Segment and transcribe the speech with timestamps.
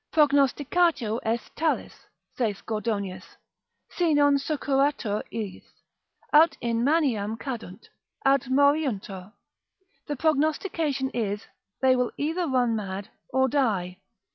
[0.13, 3.37] Prognosticatio est talis, saith Gordonius,
[3.91, 5.63] si non succurratur iis,
[6.33, 7.87] aut in maniam cadunt,
[8.25, 9.31] aut moriuntur;
[10.07, 11.45] the prognostication is,
[11.83, 13.99] they will either run mad, or die.